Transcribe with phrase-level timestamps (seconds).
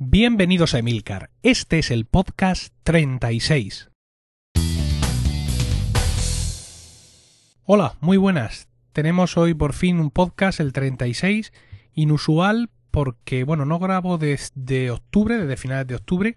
[0.00, 1.30] Bienvenidos a Emilcar.
[1.42, 3.90] Este es el podcast 36.
[7.64, 8.68] Hola, muy buenas.
[8.92, 11.52] Tenemos hoy por fin un podcast, el 36,
[11.94, 16.36] inusual porque, bueno, no grabo desde octubre, desde finales de octubre,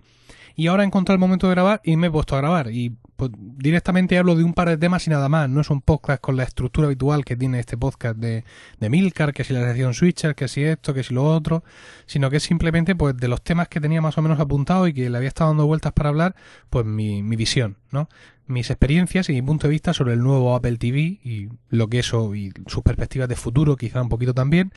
[0.62, 2.72] y ahora he encontrado el momento de grabar y me he puesto a grabar.
[2.72, 5.50] Y pues, directamente hablo de un par de temas y nada más.
[5.50, 8.44] No es un podcast con la estructura habitual que tiene este podcast de,
[8.80, 11.64] de Milcar, que si la sección Switcher, que si esto, que si lo otro,
[12.06, 14.94] sino que es simplemente pues de los temas que tenía más o menos apuntado y
[14.94, 16.36] que le había estado dando vueltas para hablar,
[16.70, 18.08] pues mi, mi visión, ¿no?
[18.46, 22.00] mis experiencias y mi punto de vista sobre el nuevo Apple TV y lo que
[22.00, 24.74] eso y sus perspectivas de futuro, quizá un poquito también.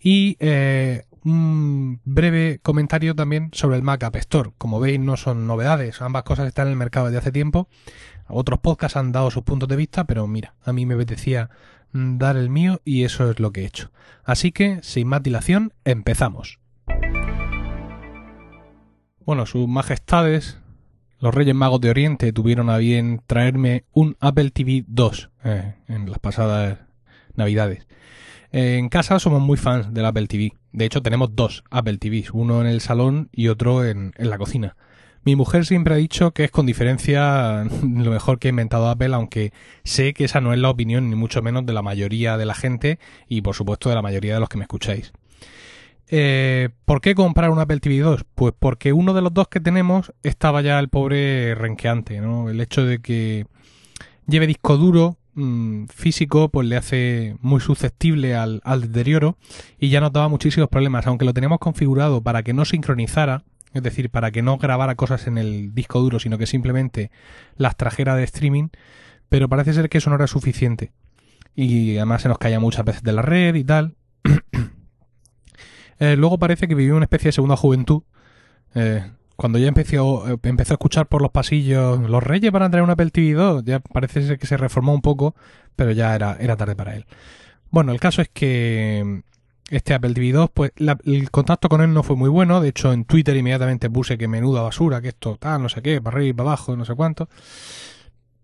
[0.00, 4.52] Y eh, un breve comentario también sobre el Mac App Store.
[4.58, 7.68] Como veis, no son novedades, ambas cosas están en el mercado desde hace tiempo.
[8.28, 11.50] Otros podcasts han dado sus puntos de vista, pero mira, a mí me apetecía
[11.92, 13.90] mm, dar el mío y eso es lo que he hecho.
[14.24, 16.60] Así que, sin más dilación, empezamos.
[19.26, 20.58] Bueno, sus majestades,
[21.18, 26.10] los Reyes Magos de Oriente, tuvieron a bien traerme un Apple TV 2 eh, en
[26.10, 26.78] las pasadas
[27.34, 27.86] navidades.
[28.52, 32.60] En casa somos muy fans del Apple TV de hecho, tenemos dos Apple TVs, uno
[32.60, 34.74] en el salón y otro en, la cocina.
[35.24, 39.14] Mi mujer siempre ha dicho que es con diferencia lo mejor que ha inventado Apple,
[39.14, 39.52] aunque
[39.84, 42.54] sé que esa no es la opinión ni mucho menos de la mayoría de la
[42.56, 45.12] gente y por supuesto de la mayoría de los que me escucháis.
[46.08, 48.24] Eh, ¿Por qué comprar un Apple TV 2?
[48.34, 52.50] Pues porque uno de los dos que tenemos estaba ya el pobre renqueante, ¿no?
[52.50, 53.46] El hecho de que
[54.26, 59.36] lleve disco duro, Mm, físico pues le hace muy susceptible al, deterioro
[59.80, 63.82] y ya nos daba muchísimos problemas, aunque lo teníamos configurado para que no sincronizara, es
[63.82, 67.10] decir, para que no grabara cosas en el disco duro, sino que simplemente
[67.56, 68.68] las trajera de streaming,
[69.28, 70.92] pero parece ser que eso no era suficiente.
[71.56, 73.96] Y además se nos caía muchas veces de la red y tal.
[76.00, 78.02] Eh, luego parece que vivió una especie de segunda juventud.
[78.74, 79.04] Eh,
[79.36, 82.84] cuando ya empezó, eh, empezó a escuchar por los pasillos, los reyes para entrar traer
[82.84, 85.34] un Apple TV 2, ya parece que se reformó un poco,
[85.76, 87.06] pero ya era, era tarde para él.
[87.70, 90.72] Bueno, el caso es que mm, este Apple TV 2, pues
[91.04, 94.28] el contacto con él no fue muy bueno, de hecho en Twitter inmediatamente puse que
[94.28, 96.94] menuda basura, que esto tal, no sé qué, para arriba, y para abajo, no sé
[96.94, 97.28] cuánto.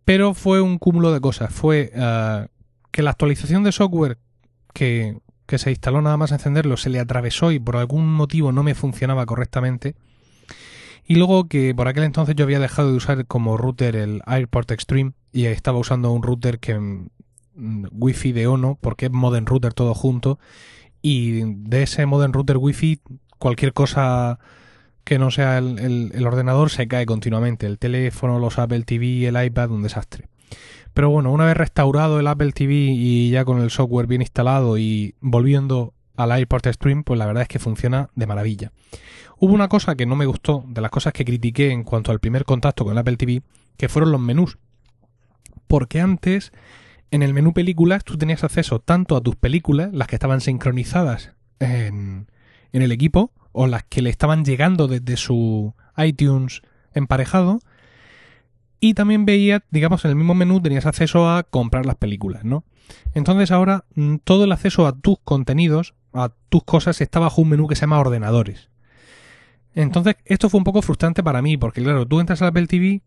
[0.05, 2.47] Pero fue un cúmulo de cosas, fue eh,
[2.91, 4.19] que la actualización de software
[4.75, 8.63] que, que se instaló nada más encenderlo se le atravesó y por algún motivo no
[8.63, 9.95] me funcionaba correctamente
[11.11, 14.71] y luego que por aquel entonces yo había dejado de usar como router el Airport
[14.71, 17.09] Extreme y estaba usando un router que mm,
[17.91, 20.39] Wi-Fi de ONO, porque es Modern router todo junto.
[21.03, 23.01] Y de ese Modern router Wi-Fi,
[23.41, 24.39] cualquier cosa
[25.03, 27.67] que no sea el, ordenador se cae continuamente.
[27.67, 30.29] El teléfono, los Apple TV, el iPad, un desastre.
[30.95, 34.79] Pero bueno, una vez restaurado el Apple TV y ya con el software bien instalado
[34.79, 35.93] y volviendo
[36.23, 38.73] al AirPort este Stream, pues la verdad es que funciona de maravilla.
[39.39, 42.21] Hubo una cosa que no me gustó, de las cosas que critiqué en cuanto al
[42.21, 43.43] primer contacto con Apple TV,
[43.77, 44.59] que fueron los menús.
[45.67, 46.53] Porque antes,
[47.11, 51.33] en el menú películas, tú tenías acceso tanto a tus películas, las que estaban sincronizadas
[51.59, 52.27] en,
[52.73, 57.61] en el equipo, o las que le estaban llegando desde su iTunes emparejado,
[58.83, 62.65] y también veías, digamos, en el mismo menú tenías acceso a comprar las películas, ¿no?
[63.13, 67.49] Entonces ahora mm, todo el acceso a tus contenidos a tus cosas está bajo un
[67.51, 68.69] menú que se llama ordenadores.
[69.75, 73.03] Entonces, esto fue un poco frustrante para mí, porque claro, tú entras al Apple TV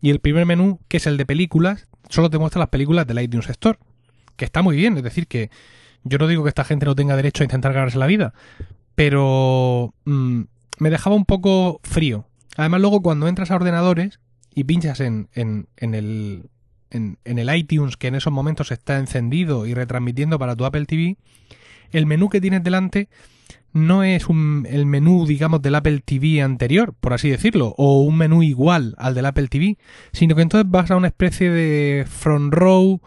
[0.00, 3.20] y el primer menú, que es el de películas, solo te muestra las películas del
[3.22, 3.78] iTunes Store,
[4.36, 5.50] que está muy bien, es decir, que
[6.04, 8.32] yo no digo que esta gente no tenga derecho a intentar ganarse la vida,
[8.94, 10.42] pero mm,
[10.78, 12.26] me dejaba un poco frío.
[12.56, 14.18] Además, luego cuando entras a ordenadores
[14.54, 16.44] y pinchas en, en, en el,
[16.90, 20.86] en, en el iTunes, que en esos momentos está encendido y retransmitiendo para tu Apple
[20.86, 21.18] TV,
[21.92, 23.08] el menú que tienes delante
[23.72, 28.16] no es un, el menú, digamos, del Apple TV anterior, por así decirlo, o un
[28.18, 29.78] menú igual al del Apple TV,
[30.12, 33.00] sino que entonces vas a una especie de front row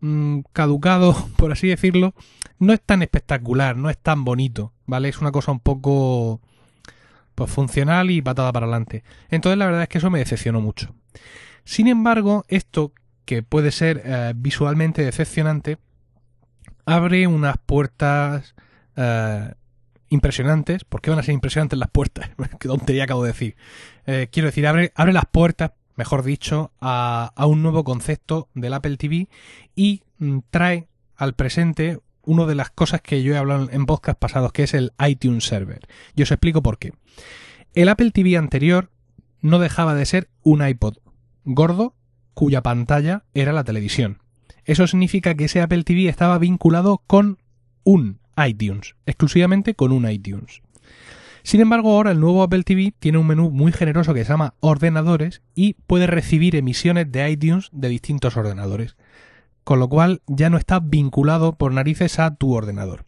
[0.00, 2.14] mm, caducado, por así decirlo.
[2.58, 5.08] No es tan espectacular, no es tan bonito, ¿vale?
[5.08, 6.40] Es una cosa un poco
[7.34, 9.02] pues funcional y patada para adelante.
[9.30, 10.94] Entonces la verdad es que eso me decepcionó mucho.
[11.64, 12.92] Sin embargo, esto
[13.24, 15.78] que puede ser eh, visualmente decepcionante,
[16.86, 18.54] abre unas puertas
[18.96, 19.54] eh,
[20.08, 20.84] impresionantes.
[20.84, 22.30] ¿Por qué van a ser impresionantes las puertas?
[22.60, 23.56] qué tontería acabo de decir.
[24.06, 28.96] Eh, quiero decir, abre, abre las puertas, mejor dicho, a, un nuevo concepto del Apple
[28.96, 29.28] TV
[29.74, 34.18] y mm, trae al presente una de las cosas que yo he hablado en podcast
[34.18, 35.86] pasados, que es el iTunes Server.
[36.16, 36.92] Yo os explico por qué.
[37.74, 38.90] El Apple TV anterior
[39.42, 40.96] no dejaba de ser un iPod
[41.44, 41.94] gordo
[42.32, 44.18] cuya pantalla era la televisión.
[44.64, 47.38] Eso significa que ese Apple TV estaba vinculado con
[47.84, 50.62] un iTunes, exclusivamente con un iTunes.
[51.42, 54.54] Sin embargo, ahora el nuevo Apple TV tiene un menú muy generoso que se llama
[54.60, 58.96] ordenadores y puede recibir emisiones de iTunes de distintos ordenadores,
[59.64, 63.04] con lo cual ya no está vinculado por narices a tu ordenador.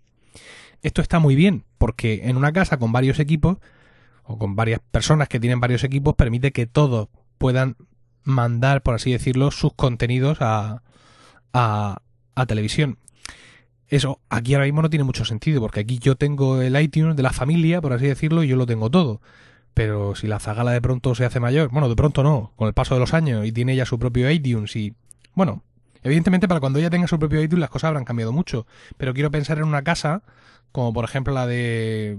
[0.82, 3.56] Esto está muy bien, porque en una casa con varios equipos
[4.24, 7.76] o con varias personas que tienen varios equipos permite que todos puedan
[8.24, 10.82] mandar, por así decirlo, sus contenidos a,
[11.52, 11.98] a,
[12.34, 12.98] a televisión.
[13.88, 17.22] Eso aquí ahora mismo no tiene mucho sentido, porque aquí yo tengo el iTunes de
[17.22, 19.20] la familia, por así decirlo, y yo lo tengo todo.
[19.74, 22.74] Pero si la zagala de pronto se hace mayor, bueno, de pronto no, con el
[22.74, 24.94] paso de los años, y tiene ya su propio iTunes, y
[25.34, 25.62] bueno,
[26.02, 28.66] evidentemente para cuando ella tenga su propio iTunes las cosas habrán cambiado mucho,
[28.96, 30.22] pero quiero pensar en una casa,
[30.72, 32.18] como por ejemplo la de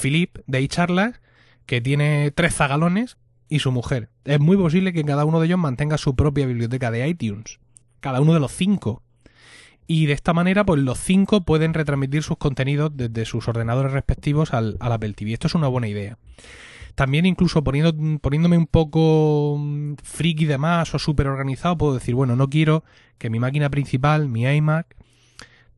[0.00, 1.20] Philip, de iCharlas,
[1.64, 3.16] que tiene tres zagalones
[3.48, 4.10] y su mujer.
[4.24, 7.60] Es muy posible que cada uno de ellos mantenga su propia biblioteca de iTunes
[8.00, 9.02] cada uno de los cinco.
[9.86, 14.54] Y de esta manera, pues los cinco pueden retransmitir sus contenidos desde sus ordenadores respectivos
[14.54, 15.32] al, la Apple TV.
[15.32, 16.16] Esto es una buena idea.
[16.94, 22.14] También incluso poniendo, poniéndome un poco mm, friki de más o súper organizado, puedo decir,
[22.14, 22.84] bueno, no quiero
[23.18, 24.96] que mi máquina principal, mi iMac,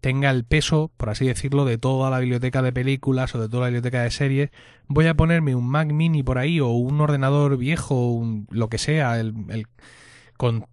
[0.01, 3.63] tenga el peso, por así decirlo, de toda la biblioteca de películas o de toda
[3.65, 4.51] la biblioteca de series,
[4.89, 8.79] voy a ponerme un Mac mini por ahí o un ordenador viejo, o lo que
[8.79, 9.33] sea, el,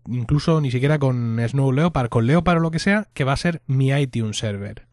[0.08, 3.38] incluso ni siquiera con Snow Leopard, con Leopard o lo que sea, que va a
[3.38, 4.88] ser mi iTunes server.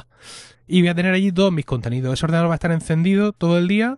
[0.66, 2.14] y voy a tener allí todos mis contenidos.
[2.14, 3.96] Ese ordenador va a estar encendido todo el día,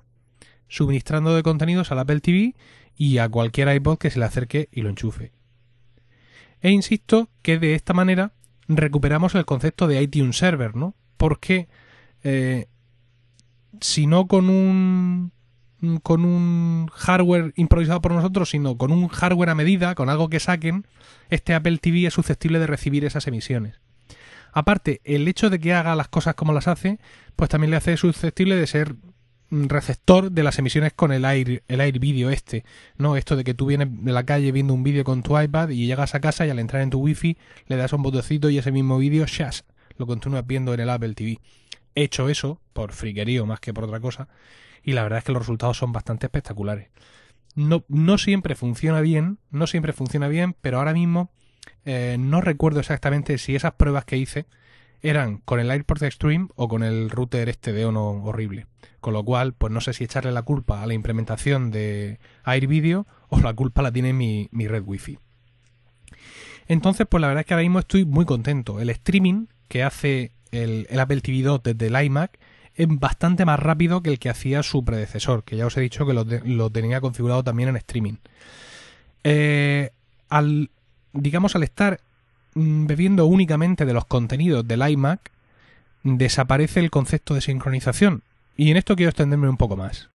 [0.68, 2.54] suministrando de contenidos la Apple TV
[2.96, 5.32] y a cualquier iPod que se le acerque y lo enchufe.
[6.60, 8.32] E insisto que de esta manera
[8.68, 10.94] recuperamos el concepto de iTunes Server, ¿no?
[11.16, 11.68] Porque
[12.22, 12.66] eh,
[13.80, 15.32] si no con un
[15.80, 20.28] Mm, con un hardware improvisado por nosotros, sino con un hardware a medida, con algo
[20.28, 20.84] que saquen,
[21.30, 23.80] este Apple TV es susceptible de recibir esas emisiones.
[24.52, 26.98] Aparte, el hecho de que haga las cosas como las hace,
[27.36, 28.94] pues también le hace susceptible de ser
[29.48, 32.64] mm, receptor de las emisiones con el aire, el aire Video este,
[32.98, 33.16] ¿no?
[33.16, 35.86] Esto de que tú vienes de la calle viendo un vídeo con tu iPad y
[35.86, 37.38] llegas a casa y al entrar en tu wifi
[37.68, 39.64] le das un botoncito y ese mismo vídeo, ¡shas!
[39.96, 41.40] lo continúas viendo en el Apple TV.
[41.94, 44.28] hecho eso, por friquerío más que por otra cosa,
[44.82, 46.88] y la verdad es que los resultados son bastante espectaculares.
[47.54, 51.30] No, no siempre funciona bien, no siempre funciona bien, pero ahora mismo
[51.84, 54.46] eh, no recuerdo exactamente si esas pruebas que hice
[55.02, 58.66] eran con el AirPort Extreme o con el router este de Ono horrible.
[59.00, 63.06] Con lo cual, pues no sé si echarle la culpa a la implementación de AirVideo
[63.28, 65.18] o la culpa la tiene mi, red Wi-Fi.
[66.68, 68.78] Entonces, pues la verdad es que ahora mismo estoy muy contento.
[68.78, 72.38] El streaming que hace el, el Apple TV 2 desde el iMac
[72.74, 76.06] es bastante más rápido que el que hacía su predecesor, que ya os he dicho
[76.06, 78.14] que lo, tenía configurado también en streaming.
[79.24, 79.90] Eh,
[80.28, 80.70] al,
[81.12, 82.00] digamos, al estar
[82.54, 85.30] mm, bebiendo únicamente de los contenidos del iMac,
[86.04, 88.22] desaparece el concepto de sincronización.
[88.56, 90.08] Y en esto quiero extenderme un poco más.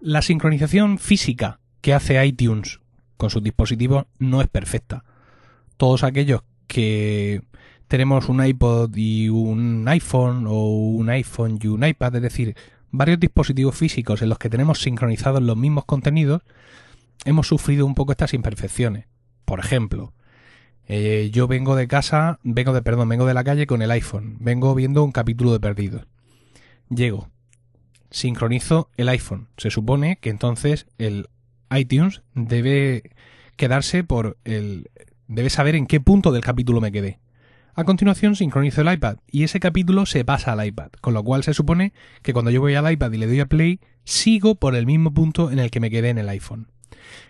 [0.00, 2.78] La sincronización física que hace iTunes
[3.16, 5.04] con sus dispositivos no es perfecta.
[5.76, 7.42] Todos aquellos que
[7.88, 12.54] tenemos un iPod y un iPhone o un iPhone y un iPad, es decir,
[12.90, 16.42] varios dispositivos físicos en los que tenemos sincronizados los mismos contenidos,
[17.24, 19.06] hemos sufrido un poco estas imperfecciones.
[19.46, 20.12] Por ejemplo,
[20.86, 24.36] eh, yo vengo de casa, vengo de, perdón, vengo de la calle con el iPhone,
[24.38, 26.06] vengo viendo un capítulo de Perdidos.
[26.90, 27.30] Llego,
[28.10, 29.48] sincronizo el iPhone.
[29.56, 31.28] Se supone que entonces el
[31.74, 33.10] iTunes debe
[33.56, 34.90] quedarse por el...
[35.26, 37.18] debe saber en qué punto del capítulo me quedé.
[37.80, 41.44] A continuación sincronizo el iPad y ese capítulo se pasa al iPad, con lo cual
[41.44, 41.92] se supone
[42.22, 45.14] que cuando yo voy al iPad y le doy a play, sigo por el mismo
[45.14, 46.72] punto en el que me quedé en el iPhone.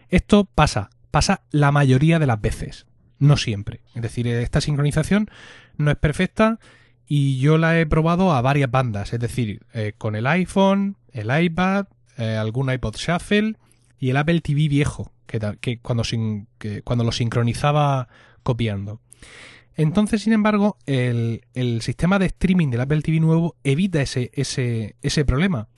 [0.09, 2.87] Esto pasa, pasa la mayoría de las veces,
[3.19, 3.83] no siempre.
[3.95, 5.29] Es decir, esta sincronización
[5.77, 6.59] no es perfecta
[7.07, 11.27] y yo la he probado a varias bandas, es decir, eh, con el iPhone, el
[11.45, 13.55] iPad, eh, algún iPod Shuffle
[13.99, 16.05] y el Apple TV viejo, que, cuando,
[16.57, 18.09] que cuando lo sincronizaba
[18.43, 19.03] copiando.
[19.79, 21.43] Entonces, sin embargo, el,
[21.83, 25.69] sistema de streaming del Apple TV nuevo evita ese, ese, ese problema,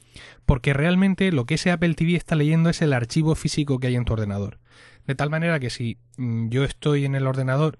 [0.46, 3.96] porque realmente lo que ese Apple TV está leyendo es el archivo físico que hay
[3.96, 4.58] en tu ordenador.
[5.06, 7.78] De tal manera que si mm, yo estoy en el ordenador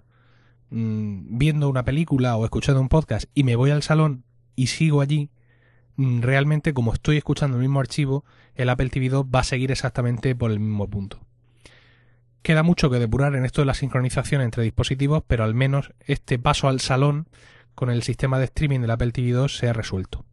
[0.69, 4.25] mm, viendo una película o escuchando un podcast y me voy al salón
[4.57, 5.31] y sigo allí,
[5.97, 9.71] mm, realmente como estoy escuchando el mismo archivo, el Apple TV 2 va a seguir
[9.71, 11.19] exactamente por el mismo punto.
[12.43, 16.39] Queda mucho que depurar en esto de la sincronización entre dispositivos, pero al menos este
[16.39, 17.29] paso al salón
[17.75, 20.25] con el sistema de streaming del Apple TV 2 se ha resuelto.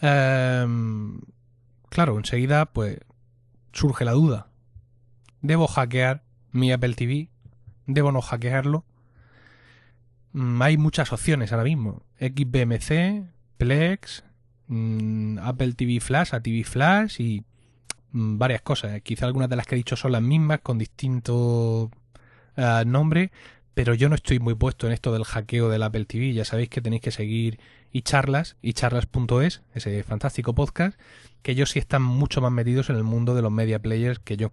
[0.00, 1.20] Em,
[1.88, 2.98] claro, enseguida pues
[3.72, 4.48] surge la duda.
[5.42, 7.28] ¿Debo hackear mi Apple TV?
[7.86, 8.84] ¿Debo no hackearlo?
[10.32, 12.02] Mm, hay muchas opciones ahora mismo.
[12.18, 13.26] XBMC,
[13.58, 14.24] Plex,
[14.66, 17.44] mm, Apple TV Flash, ATV Flash y
[18.12, 18.94] Mm, varias cosas.
[18.94, 21.90] Eh, quizá algunas de las que he dicho son las mismas, con distinto
[22.56, 23.30] eh, nombre
[23.74, 26.32] pero yo no estoy muy puesto en esto del hackeo del Apple TV.
[26.32, 27.60] Ya sabéis que tenéis que seguir
[27.92, 30.98] y charlas, y charlas.es, ese fantástico podcast,
[31.42, 34.36] que ellos sí están mucho más metidos en el mundo de los media players que
[34.36, 34.50] yo.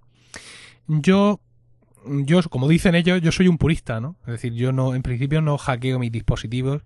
[0.86, 1.40] Yo,
[2.06, 4.16] yo, como dicen ellos, yo soy un purista, ¿no?
[4.28, 6.84] Es decir, yo no, en principio no hackeo mis dispositivos.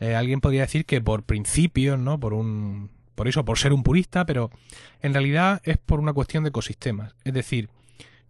[0.00, 2.18] Eh, alguien podría decir que por principios, ¿no?
[2.18, 4.50] Por un por eso, por ser un purista, pero
[5.00, 7.14] en realidad es por una cuestión de ecosistemas.
[7.24, 7.68] Es decir,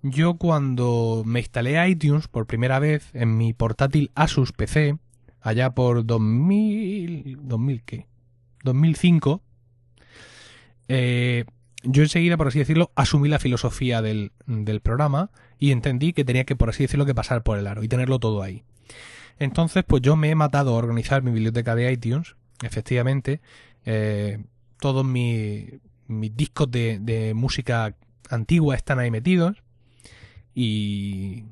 [0.03, 4.97] yo cuando me instalé iTunes por primera vez en mi portátil Asus PC,
[5.41, 8.07] allá por 2000, 2000 qué?
[8.65, 9.43] 2005,
[10.89, 11.45] eh,
[11.83, 16.45] yo enseguida, por así decirlo, asumí la filosofía del, del, programa y entendí que tenía
[16.45, 18.65] que, por así decirlo, que pasar por el aro y tenerlo todo ahí.
[19.39, 23.41] Entonces, pues yo me he matado a organizar mi biblioteca de iTunes, efectivamente,
[23.87, 24.41] eh,
[24.81, 25.65] todos mis,
[26.09, 27.95] discos de, música
[28.31, 29.63] antigua están ahí metidos
[30.55, 31.45] y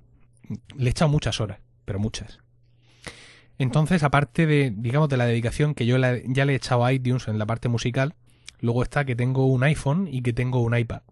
[0.76, 2.40] le he echado muchas horas, pero muchas.
[3.58, 7.28] Entonces, aparte de, digamos, de la dedicación que yo ya le he echado a iTunes
[7.28, 8.14] en la parte musical,
[8.61, 11.02] luego está que tengo un iPhone y que tengo un iPad.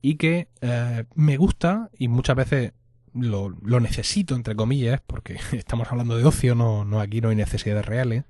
[0.00, 2.72] Y que eh, me gusta y muchas veces
[3.14, 7.86] lo, necesito, entre comillas, porque estamos hablando de ocio, no, no aquí no hay necesidades
[7.86, 8.24] reales.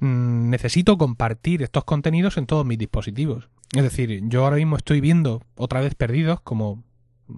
[0.00, 3.48] Mm, necesito compartir estos contenidos en todos mis dispositivos.
[3.74, 6.82] Es decir, yo ahora mismo estoy viendo otra vez perdidos, como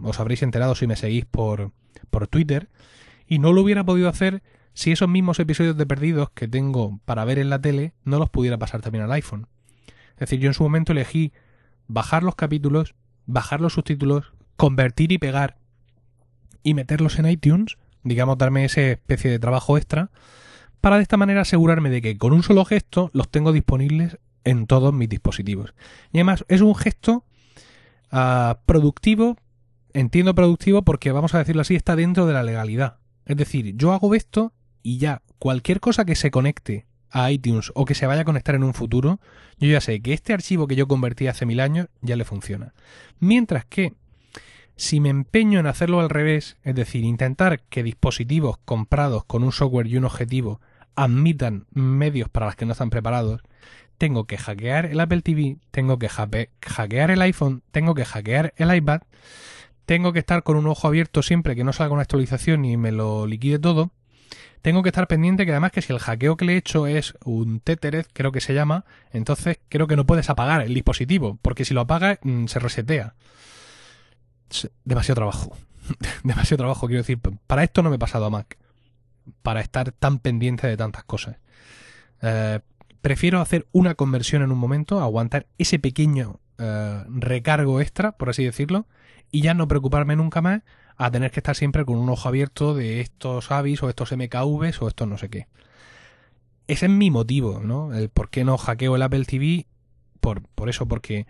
[0.02, 1.70] os habréis enterado si me seguís por,
[2.10, 2.68] por Twitter,
[3.28, 4.42] y no lo hubiera podido hacer
[4.74, 8.30] si esos mismos episodios de perdidos que tengo para ver en la tele no los
[8.30, 9.46] pudiera pasar también al iPhone.
[10.14, 11.32] Es decir, yo en su momento elegí
[11.86, 12.94] bajar los capítulos,
[13.26, 15.56] bajar los subtítulos, convertir y pegar
[16.64, 20.10] y meterlos en iTunes, digamos darme esa especie de trabajo extra
[20.80, 24.66] para de esta manera asegurarme de que con un solo gesto los tengo disponibles en
[24.66, 25.75] todos mis dispositivos.
[26.12, 27.25] Y además es un gesto
[28.11, 29.37] ah, productivo,
[29.92, 32.99] entiendo productivo porque vamos a decirlo así, está dentro de la legalidad.
[33.26, 37.85] Es decir, yo hago esto y ya cualquier cosa que se conecte a iTunes o
[37.85, 39.18] que se vaya a conectar en un futuro,
[39.58, 42.75] yo ya sé que este archivo que yo convertí hace mil años ya le funciona.
[43.18, 43.94] Mientras que
[44.76, 49.50] si me empeño en hacerlo al revés, es decir, intentar que dispositivos comprados con un
[49.52, 50.61] software y un objetivo
[50.98, 53.40] admitan medios para los que no están preparados,
[53.98, 58.74] tengo que hackear el Apple TV, tengo que hackear el iPhone, tengo que hackear el
[58.74, 59.02] iPad,
[59.86, 62.90] tengo que estar con un ojo abierto siempre que no salga una actualización y me
[62.90, 63.92] lo liquide todo.
[64.60, 67.14] Tengo que estar pendiente que además que si el hackeo que le he hecho es
[67.24, 71.64] un Tethered, creo que se llama, entonces creo que no puedes apagar el dispositivo, porque
[71.64, 73.14] si lo apagas mm, se resetea.
[74.84, 75.56] Demasiado trabajo.
[76.24, 78.58] Demasiado trabajo, quiero decir, para esto no me he pasado a Mac
[79.42, 81.37] para estar tan pendiente de tantas cosas.
[82.23, 82.61] Eh,
[83.00, 88.44] prefiero hacer una conversión en un momento, aguantar ese pequeño eh, recargo extra, por así
[88.44, 88.87] decirlo,
[89.30, 90.62] y ya no preocuparme nunca más
[90.97, 94.82] a tener que estar siempre con un ojo abierto de estos avis o estos MKVs
[94.82, 95.47] o estos no sé qué.
[96.66, 97.94] Ese es mi motivo, ¿no?
[97.94, 99.66] El por qué no hackeo el Apple TV,
[100.20, 101.26] por, por eso, porque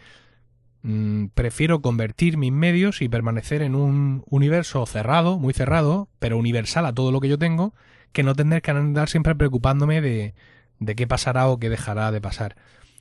[0.83, 6.87] Mm, prefiero convertir mis medios y permanecer en un universo cerrado, muy cerrado, pero universal
[6.87, 7.75] a todo lo que yo tengo,
[8.13, 10.35] que no tener que andar siempre preocupándome de,
[10.79, 12.57] de qué pasará o qué dejará de pasar.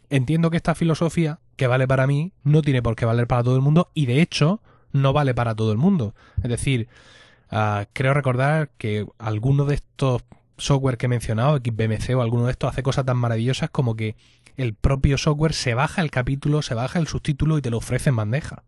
[0.09, 3.55] Entiendo que esta filosofía, que vale para mí, no tiene por qué valer para todo
[3.55, 6.15] el mundo y de hecho no vale para todo el mundo.
[6.41, 6.87] Es decir,
[7.51, 10.23] ah, creo recordar que alguno de estos
[10.57, 14.15] software que he mencionado, BMC o alguno de estos, hace cosas tan maravillosas como que
[14.57, 18.09] el propio software se baja el capítulo, se baja el subtítulo y te lo ofrece
[18.09, 18.63] en bandeja.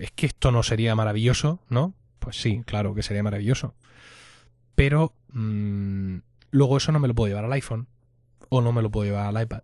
[0.00, 1.92] es que esto no sería maravilloso, ¿no?
[2.20, 3.74] Pues sí, claro que sería maravilloso.
[4.76, 6.18] Pero mm,
[6.52, 7.88] luego eso no me lo puedo llevar al iPhone
[8.48, 9.62] o no me lo puedo llevar al iPad.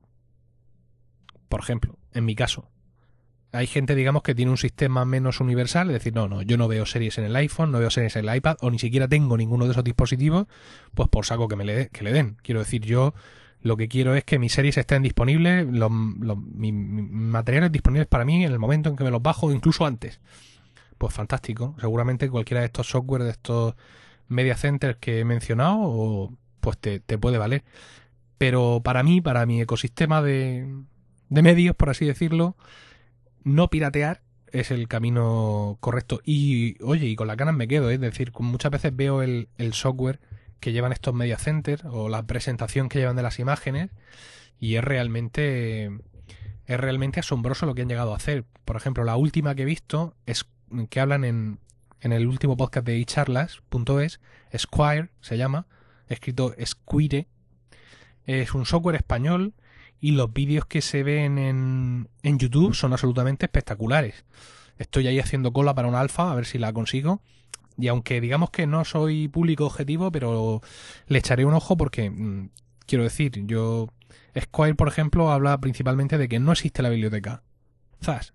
[1.48, 2.68] Por ejemplo, en mi caso.
[3.52, 6.66] Hay gente, digamos, que tiene un sistema menos universal, es decir, no, no, yo no
[6.66, 9.36] veo series en el iPhone, no veo series en el iPad, o ni siquiera tengo
[9.36, 10.46] ninguno de esos dispositivos,
[10.94, 12.36] pues por saco que me que le den.
[12.42, 13.14] Quiero decir, yo
[13.62, 18.44] lo que quiero es que mis series estén disponibles, los, mis, materiales disponibles para mí
[18.44, 20.20] en el momento en que me los bajo, incluso antes.
[20.98, 21.74] Pues fantástico.
[21.80, 23.74] Seguramente cualquiera de estos software, de estos
[24.28, 27.64] media centers que he mencionado, o, pues te, te, puede valer.
[28.38, 30.68] Pero para mí, para mi ecosistema de,
[31.28, 32.56] de medios, por así decirlo,
[33.44, 34.22] no piratear
[34.52, 36.20] es el camino correcto.
[36.24, 37.94] Y oye, y con las ganas me quedo, ¿eh?
[37.94, 40.20] es decir, muchas veces veo el, el software
[40.60, 43.90] que llevan estos media center o la presentación que llevan de las imágenes
[44.58, 45.86] y es realmente
[46.66, 48.44] es realmente asombroso lo que han llegado a hacer.
[48.64, 50.44] Por ejemplo, la última que he visto es
[50.90, 51.60] que hablan en,
[52.00, 54.20] en el último podcast de echarlas.es,
[54.56, 55.66] Squire se llama,
[56.08, 57.28] escrito Squire,
[58.24, 59.54] es un software español
[60.00, 64.24] y los vídeos que se ven en, en YouTube son absolutamente espectaculares.
[64.78, 67.22] Estoy ahí haciendo cola para un alfa, a ver si la consigo.
[67.78, 70.62] Y aunque digamos que no soy público objetivo, pero
[71.08, 72.50] le echaré un ojo porque, mm,
[72.86, 73.88] quiero decir, yo...
[74.40, 77.42] Squire, por ejemplo, habla principalmente de que no existe la biblioteca.
[78.04, 78.34] Zas,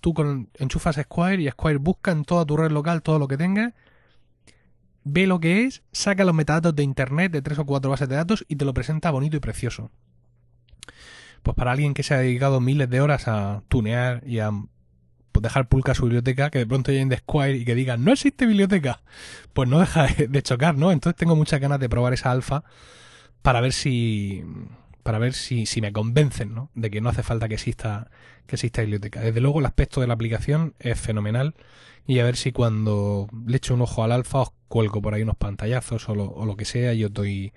[0.00, 3.36] tú con, enchufas Squire y Squire busca en toda tu red local todo lo que
[3.36, 3.72] tengas,
[5.02, 8.14] ve lo que es, saca los metadatos de internet de tres o cuatro bases de
[8.14, 9.90] datos y te lo presenta bonito y precioso.
[11.42, 14.52] Pues para alguien que se ha dedicado miles de horas a tunear y a
[15.40, 18.44] dejar pulca su biblioteca, que de pronto lleguen de Squire y que digan, no existe
[18.46, 19.00] biblioteca,
[19.52, 20.92] pues no deja de chocar, ¿no?
[20.92, 22.64] Entonces tengo muchas ganas de probar esa alfa
[23.40, 24.44] para ver si
[25.02, 26.70] para ver si, me convencen ¿no?
[26.76, 28.08] de que no hace falta que exista
[28.46, 29.20] que exista biblioteca.
[29.20, 31.54] Desde luego el aspecto de la aplicación es fenomenal
[32.06, 35.22] y a ver si cuando le echo un ojo al alfa os cuelgo por ahí
[35.22, 37.52] unos pantallazos o lo, que sea y doy,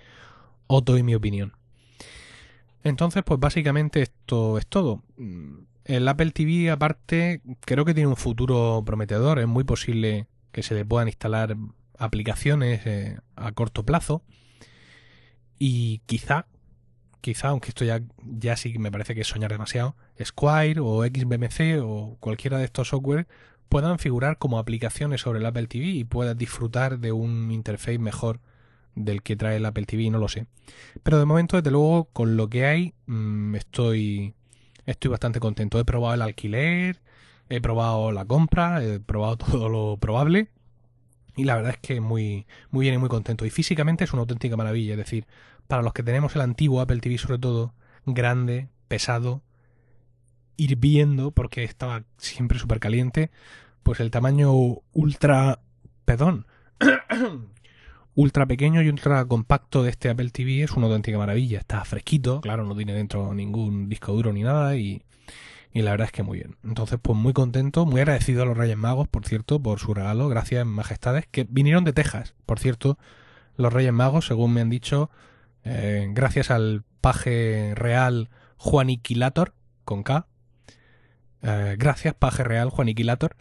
[0.66, 1.52] os doy mi opinión.
[2.82, 5.02] Entonces pues básicamente esto es todo
[5.86, 9.38] el Apple TV aparte creo que tiene un futuro prometedor.
[9.38, 11.56] Es muy posible que se le puedan instalar
[11.98, 14.22] aplicaciones eh, a corto plazo.
[15.58, 16.46] Y quizá,
[17.20, 21.82] quizá, aunque esto ya, ya sí me parece que es soñar demasiado, Squire o XBMC
[21.82, 23.26] o cualquiera de estos software
[23.68, 28.40] puedan figurar como aplicaciones sobre el Apple TV y puedas disfrutar de un interface mejor
[28.94, 30.46] del que trae el Apple TV, no lo sé.
[31.02, 34.34] Pero de momento, desde luego, con lo que hay, mm, estoy
[34.86, 35.78] estoy bastante contento.
[35.78, 37.00] He probado el alquiler,
[37.48, 40.48] he probado la compra, he probado todo lo probable.
[41.36, 43.44] Y la verdad es que muy, muy bien y muy contento.
[43.44, 44.92] Y físicamente es una auténtica maravilla.
[44.92, 45.26] Es decir,
[45.68, 47.74] para los que tenemos el antiguo Apple TV sobre todo,
[48.06, 49.42] grande, pesado,
[50.56, 53.30] hirviendo, porque estaba siempre súper caliente,
[53.82, 54.52] pues el tamaño
[54.92, 55.60] ultra...
[56.06, 56.46] Perdón.
[58.16, 61.58] ultra pequeño y ultra compacto de este Apple TV es una auténtica maravilla.
[61.58, 65.02] Está fresquito, claro, no tiene dentro ningún disco duro ni nada y,
[65.72, 66.56] y la verdad es que muy bien.
[66.64, 70.28] Entonces, pues muy contento, muy agradecido a los Reyes Magos, por cierto, por su regalo.
[70.30, 72.98] Gracias, majestades, que vinieron de Texas, por cierto.
[73.56, 75.10] Los Reyes Magos, según me han dicho,
[75.64, 80.26] eh, gracias al paje real Juaniquilator, con K.
[81.42, 83.36] Eh, gracias, paje real Juaniquilator.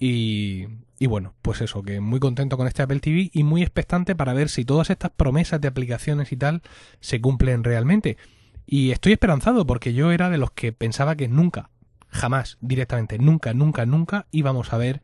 [0.00, 0.64] Y
[1.02, 4.34] y bueno, pues eso, que muy contento con este Apple TV y muy expectante para
[4.34, 6.60] ver si todas estas promesas de aplicaciones y tal
[7.00, 8.18] se cumplen realmente.
[8.66, 11.70] Y estoy esperanzado porque yo era de los que pensaba que nunca,
[12.08, 15.00] jamás, directamente, nunca, nunca, nunca íbamos a ver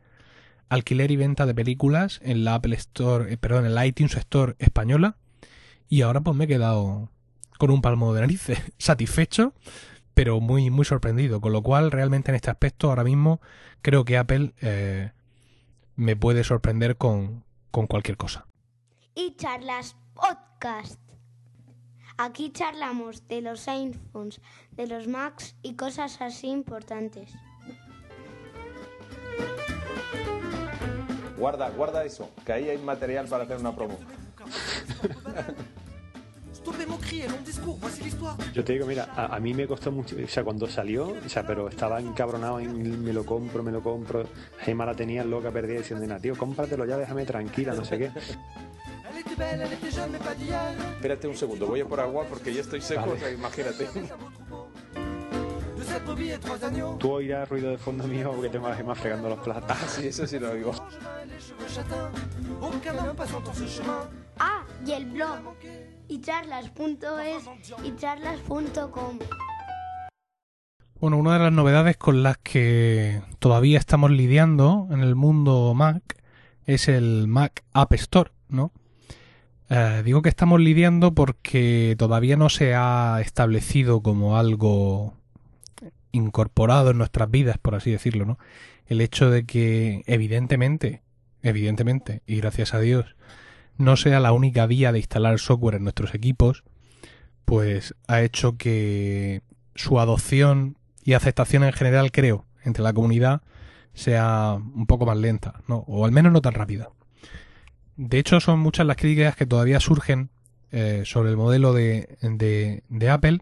[0.69, 4.53] alquiler y venta de películas en la Apple Store, eh, perdón, en la iTunes Store
[4.59, 5.17] española.
[5.89, 7.09] Y ahora pues me he quedado
[7.57, 9.55] con un palmo de nariz satisfecho,
[10.13, 11.41] pero muy, muy sorprendido.
[11.41, 13.41] Con lo cual, realmente en este aspecto, ahora mismo
[13.81, 15.09] creo que Apple eh,
[15.97, 18.45] me puede sorprender con, con cualquier cosa.
[19.15, 21.01] Y charlas podcast.
[22.19, 24.39] Aquí charlamos de los iPhones,
[24.71, 27.31] de los Macs y cosas así importantes.
[31.37, 33.97] Guarda, guarda eso, que ahí hay material para hacer una promo.
[38.53, 41.45] Yo te digo, mira, a, mí me costó mucho, o sea, cuando salió, o sea,
[41.47, 44.25] pero estaba encabronado en me lo compro, me lo compro.
[44.59, 48.11] Gemma la tenía loca perdida diciendo, nada tío, cómpratelo ya, déjame tranquila, no sé qué.
[50.95, 53.87] Espérate un segundo, voy a por agua porque ya estoy seco, o sea, imagínate.
[56.99, 60.07] Tú oirás ruido de fondo mío porque tengo a Gemma fregando los platas ah, sí,
[60.07, 60.71] eso sí lo digo
[64.37, 65.39] Ah, y el blog
[66.09, 67.45] y charlas.es
[67.83, 69.19] y charlas.com.
[70.99, 76.17] Bueno, una de las novedades con las que todavía estamos lidiando en el mundo Mac
[76.65, 78.71] es el Mac App Store, ¿no?
[79.69, 85.13] Eh, digo que estamos lidiando porque todavía no se ha establecido como algo
[86.13, 88.39] incorporado en nuestras vidas, por así decirlo, ¿no?
[88.87, 91.03] El hecho de que, evidentemente,
[91.43, 93.07] evidentemente, y gracias a Dios,
[93.77, 96.63] no sea la única vía de instalar software en nuestros equipos,
[97.45, 99.41] pues ha hecho que
[99.75, 103.41] su adopción y aceptación en general, creo, entre la comunidad
[103.93, 105.77] sea un poco más lenta, ¿no?
[105.87, 106.89] o al menos no tan rápida.
[107.95, 110.29] De hecho, son muchas las críticas que todavía surgen
[110.71, 112.07] eh, sobre el modelo de,
[113.09, 113.39] Apple.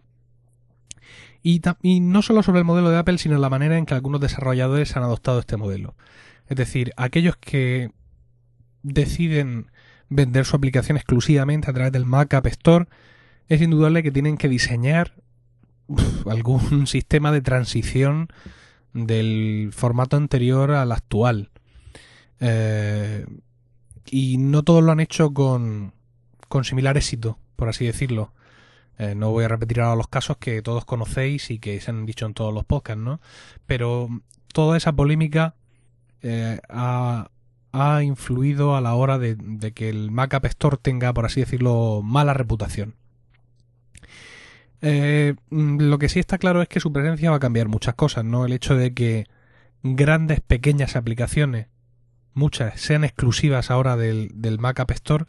[1.42, 4.18] Y, y, no solo sobre el modelo de Apple, sino la manera en que algunos
[4.20, 5.94] desarrolladores han adoptado este modelo.
[6.48, 7.90] Es decir, aquellos que
[8.82, 9.66] deciden
[10.08, 12.86] vender su aplicación exclusivamente a través del Mac App Store,
[13.48, 15.14] es indudable que tienen que diseñar
[16.28, 18.28] algún sistema de transición
[18.92, 21.50] del formato anterior al actual.
[22.40, 23.26] Eh,
[24.10, 25.92] y no todos lo han hecho con,
[26.62, 28.32] similar éxito, por así decirlo.
[28.98, 32.06] Eh, no voy a repetir ahora los casos que todos conocéis y que se han
[32.06, 33.20] dicho en todos los podcasts, ¿no?
[33.66, 34.08] Pero
[34.54, 35.54] toda esa polémica
[36.22, 37.28] eh, ha
[37.80, 42.00] ha influido a la hora de, que el Mac App Store tenga, por así decirlo,
[42.02, 42.94] mala reputación.
[44.82, 47.94] Eh, mm, lo que sí está claro es que su presencia va a cambiar muchas
[47.94, 48.44] cosas, ¿no?
[48.46, 49.26] El hecho de que
[49.82, 51.66] grandes, pequeñas aplicaciones,
[52.34, 55.26] muchas, sean exclusivas ahora del, Mac App Store,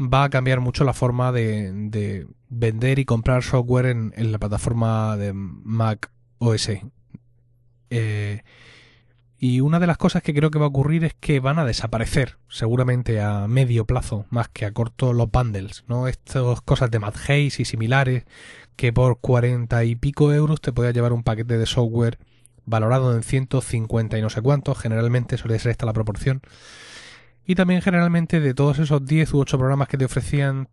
[0.00, 5.16] va a cambiar mucho la forma de, vender y comprar software en, en, la plataforma
[5.16, 6.70] de Mac OS.
[7.90, 8.42] Eh,
[9.38, 11.66] y una de las cosas que creo que va a ocurrir es que van a
[11.66, 16.08] desaparecer, seguramente a medio plazo, más que a corto, los bundles, ¿no?
[16.08, 18.24] Estas cosas de Madhaze y similares,
[18.76, 22.18] que por cuarenta y pico euros te podías llevar un paquete de software
[22.64, 26.40] valorado en 150 y no sé cuánto, generalmente suele ser esta la proporción.
[27.46, 30.68] Y también generalmente de todos esos 10 u 8 programas que te ofrecían,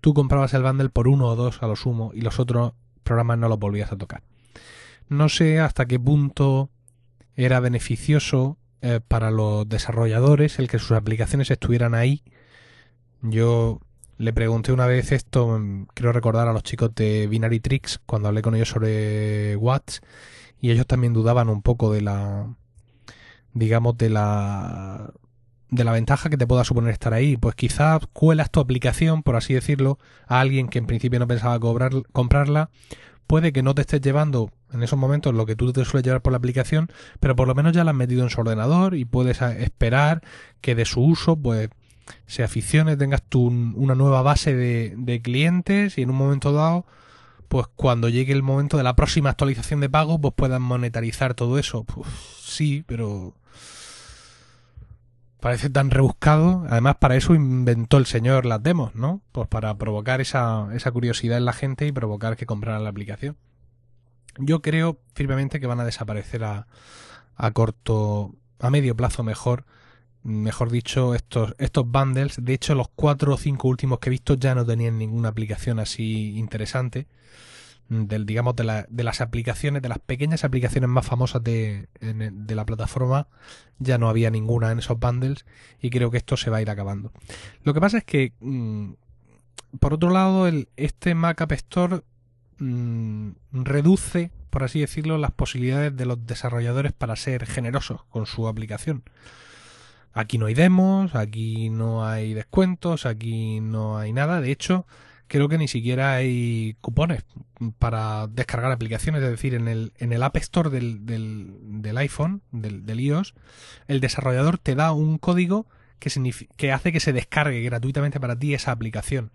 [0.00, 2.72] tú comprabas el bundle por uno o dos a lo sumo y los otros
[3.04, 4.22] programas no los volvías a tocar.
[5.08, 6.70] No sé hasta qué punto
[7.44, 12.22] era beneficioso eh, para los desarrolladores el que sus aplicaciones estuvieran ahí.
[13.22, 13.80] Yo
[14.18, 15.46] le pregunté una vez esto,
[15.94, 20.00] quiero mm, recordar a los chicos de Binary Tricks cuando hablé con ellos sobre Watts
[20.60, 22.54] y ellos también dudaban un poco de la
[23.52, 25.12] digamos de la
[25.70, 29.36] de la ventaja que te pueda suponer estar ahí, pues quizás cuelas tu aplicación, por
[29.36, 32.70] así decirlo, a alguien que en principio no pensaba cobrar, comprarla,
[33.28, 36.22] puede que no te estés llevando en esos momentos lo que tú te sueles llevar
[36.22, 39.04] por la aplicación, pero por lo menos ya la has metido en su ordenador y
[39.04, 40.22] puedes esperar
[40.60, 41.68] que de su uso pues
[42.26, 46.86] se aficione, tengas tú una nueva base de, clientes y en un momento dado
[47.48, 51.58] pues cuando llegue el momento de la próxima actualización de pago, pues puedan monetarizar todo
[51.58, 51.84] eso.
[52.40, 53.34] sí, pero
[55.40, 56.64] parece tan rebuscado.
[56.70, 59.20] Además, para eso inventó el señor las demos, ¿no?
[59.32, 63.34] Pues para provocar esa, esa curiosidad en la gente y provocar que compraran la aplicación.
[64.38, 66.66] Yo creo firmemente que van a desaparecer a,
[67.36, 69.64] a corto, a medio plazo mejor,
[70.22, 72.36] mejor dicho, estos, estos bundles.
[72.44, 75.80] De hecho, los cuatro o cinco últimos que he visto ya no tenían ninguna aplicación
[75.80, 77.06] así interesante.
[77.88, 78.62] Mm, del, digamos, de,
[79.02, 83.26] las aplicaciones, de las pequeñas aplicaciones más famosas de, la plataforma,
[83.80, 85.44] ya no había ninguna en esos bundles
[85.82, 87.10] y creo que esto se va a ir acabando.
[87.64, 88.90] Lo que pasa es que, mm,
[89.80, 92.02] por otro lado, este Mac App Store
[92.60, 98.46] Mm, reduce, por así decirlo, las posibilidades de los desarrolladores para ser generosos con su
[98.48, 99.02] aplicación.
[100.12, 104.40] Aquí no hay demos, aquí no hay descuentos, aquí no hay nada.
[104.42, 104.86] De hecho,
[105.26, 107.24] creo que ni siquiera hay cupones
[107.78, 109.22] para descargar aplicaciones.
[109.22, 111.00] Es decir, en el, en el App Store del,
[111.96, 113.34] iPhone, del, iOS,
[113.88, 115.66] el desarrollador te da un código
[115.98, 116.10] que,
[116.56, 119.30] que hace que se descargue gratuitamente para ti esa aplicación.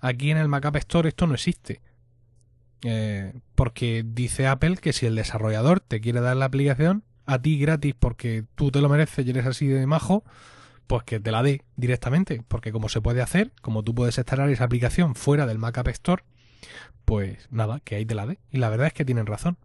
[0.00, 1.82] Aquí en el Mac App Store esto no existe.
[2.82, 7.58] Eh, porque dice Apple que si el desarrollador te quiere dar la aplicación a ti
[7.58, 10.24] gratis porque tú te lo mereces y eres así de majo,
[10.86, 12.42] pues que te la dé directamente.
[12.46, 15.88] Porque como se puede hacer, como tú puedes instalar esa aplicación fuera del Mac App
[15.88, 16.22] Store,
[17.04, 18.38] pues nada, que ahí te la dé.
[18.50, 19.56] Y la verdad es que tienen razón.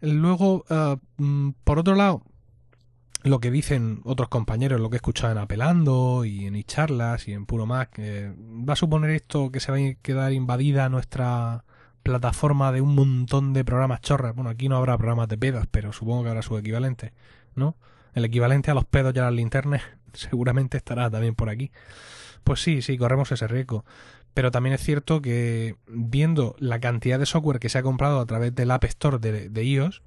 [0.00, 2.22] Luego, eh, mm, por otro lado,
[3.22, 7.32] lo que dicen otros compañeros, lo que he escuchado en apelando y en charlas y
[7.32, 11.64] en puro Mac, eh, ¿va a suponer esto que se va a quedar invadida nuestra
[12.02, 14.34] plataforma de un montón de programas chorras?
[14.34, 17.12] Bueno, aquí no habrá programas de pedos, pero supongo que habrá su equivalente,
[17.54, 17.76] ¿no?
[18.14, 21.72] El equivalente a los pedos y a las linternas seguramente estará también por aquí.
[22.44, 23.84] Pues sí, sí, corremos ese riesgo.
[24.34, 28.26] Pero también es cierto que viendo la cantidad de software que se ha comprado a
[28.26, 30.02] través del App Store de iOS,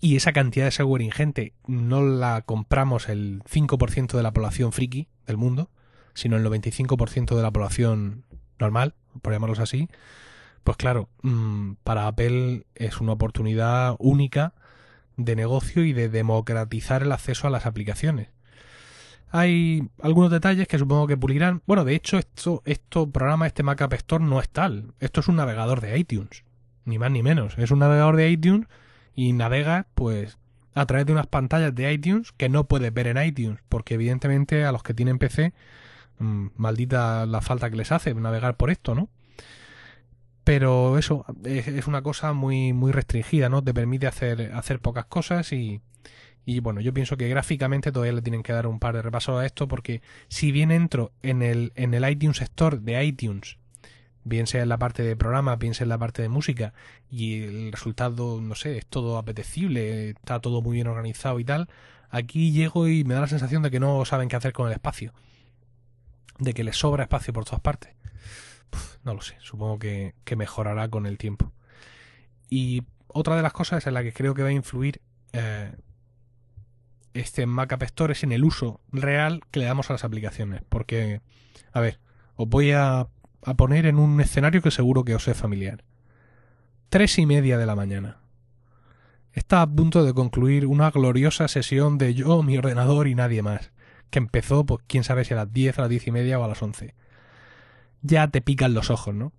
[0.00, 5.08] y esa cantidad de software ingente no la compramos el 5% de la población friki
[5.26, 5.70] del mundo,
[6.14, 8.24] sino el 95% de la población
[8.58, 9.88] normal, por llamarlos así,
[10.64, 14.54] pues claro, mm, para Apple es una oportunidad única
[15.16, 18.28] de negocio y de democratizar el acceso a las aplicaciones.
[19.30, 21.62] Hay algunos detalles que supongo que pulirán.
[21.66, 24.94] Bueno, de hecho, esto, esto programa, este Mac App Store no es tal.
[25.00, 26.44] Esto es un navegador de iTunes.
[26.86, 27.54] Ni más ni menos.
[27.58, 28.66] Es un navegador de iTunes
[29.20, 30.38] y navegas pues
[30.74, 34.64] a través de unas pantallas de iTunes que no puedes ver en iTunes, porque evidentemente
[34.64, 35.52] a los que tienen PC,
[36.20, 39.08] mm, maldita la falta que les hace navegar por esto, ¿no?
[40.44, 43.60] Pero eso es, una cosa muy, muy restringida, ¿no?
[43.60, 45.80] Te permite hacer, hacer pocas cosas y,
[46.46, 49.40] y bueno, yo pienso que gráficamente todavía le tienen que dar un par de repasos
[49.40, 53.58] a esto porque si bien entro en el, en el iTunes sector de iTunes
[54.28, 56.74] bien sea en la parte de programa, bien sea en la parte de música,
[57.10, 61.68] y el resultado, no sé, es todo apetecible, está todo muy bien organizado y tal,
[62.10, 64.74] aquí llego y me da la sensación de que no saben qué hacer con el
[64.74, 65.12] espacio,
[66.38, 67.94] de que les sobra espacio por todas partes.
[69.02, 71.52] no lo sé, supongo que, mejorará con el tiempo.
[72.50, 75.00] Y otra de las cosas en la que creo que va a influir
[75.32, 75.72] eh,
[77.14, 80.62] este Mac Store es en el uso real que le damos a las aplicaciones.
[80.68, 81.20] Porque,
[81.72, 81.98] a ver,
[82.36, 83.08] os voy a
[83.48, 85.82] a poner en un escenario que seguro que os es familiar.
[86.90, 88.18] Tres y media de la mañana.
[89.32, 93.72] Está a punto de concluir una gloriosa sesión de yo, mi ordenador y nadie más,
[94.10, 96.44] que empezó, pues quién sabe si a las diez, a las diez y media o
[96.44, 96.94] a las once.
[98.02, 99.32] Ya te pican los ojos, ¿no?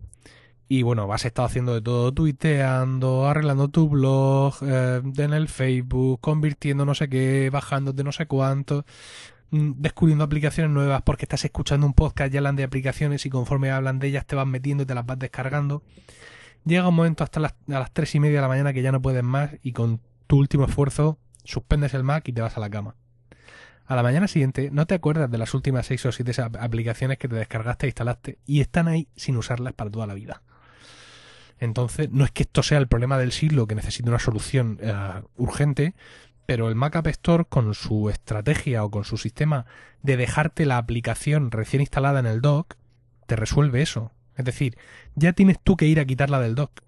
[0.67, 6.19] Y bueno, has estado haciendo de todo, tuiteando, arreglando tu blog, eh, en el Facebook,
[6.19, 8.86] convirtiendo no sé qué, de no sé cuánto.
[9.52, 13.72] Mm, descubriendo aplicaciones nuevas porque estás escuchando un podcast y hablan de aplicaciones y conforme
[13.72, 15.84] hablan de ellas te vas metiendo y te las vas descargando.
[16.66, 18.92] Llega un momento hasta las, a las 3 y media de la mañana que ya
[18.92, 22.60] no puedes más y con tu último esfuerzo suspendes el Mac y te vas a
[22.60, 22.96] la cama.
[23.88, 27.28] A la mañana siguiente no te acuerdas de las últimas 6 o 7 aplicaciones que
[27.28, 30.44] te descargaste e instalaste y están ahí sin usarlas para toda la vida.
[31.62, 34.94] Entonces, no es que esto sea el problema del siglo que necesite una solución eh,
[35.36, 35.94] urgente,
[36.50, 39.68] pero el Mac App Store con su estrategia o con su sistema
[40.02, 42.74] de dejarte la aplicación recién instalada en el dock,
[43.28, 44.14] te resuelve eso.
[44.36, 44.76] Es decir,
[45.14, 46.82] ya tienes tú que ir a quitarla del dock.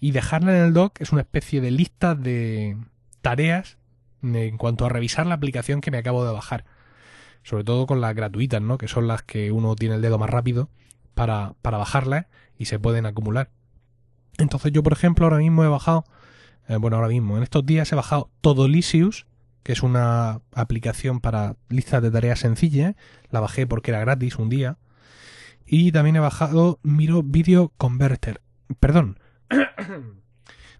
[0.00, 2.76] Y dejarla en el dock es una especie de lista de
[3.22, 3.78] tareas
[4.22, 6.66] en cuanto a revisar la aplicación que me acabo de bajar.
[7.44, 8.76] Sobre todo con las gratuitas, ¿no?
[8.76, 10.68] Que son las que uno tiene el dedo más rápido
[11.14, 12.26] para, para bajarlas
[12.58, 13.48] y se pueden acumular.
[14.36, 16.04] Entonces yo, por ejemplo, ahora mismo he bajado
[16.68, 19.26] eh, bueno, ahora mismo, en estos días he bajado TodoLisius,
[19.62, 22.94] que es una aplicación para listas de tareas sencillas.
[23.30, 24.78] La bajé porque era gratis un día.
[25.66, 28.40] Y también he bajado Miro Video Converter.
[28.80, 29.18] Perdón.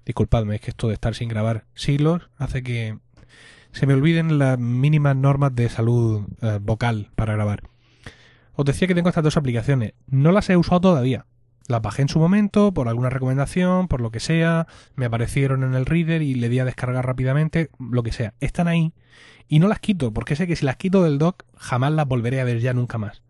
[0.05, 2.99] Disculpadme, es que esto de estar sin grabar siglos hace que
[3.71, 7.63] se me olviden las mínimas normas de salud eh, vocal para grabar.
[8.55, 9.93] Os decía que tengo estas dos aplicaciones.
[10.09, 11.27] No las he usado todavía.
[11.69, 15.75] Las bajé en su momento, por alguna recomendación, por lo que sea, me aparecieron en
[15.75, 18.35] el reader y le di a descargar rápidamente, lo que sea.
[18.41, 18.93] Están ahí
[19.49, 22.41] y no las quito, porque sé que si las quito del dock, jamás las volveré
[22.41, 23.23] a ver ya nunca más.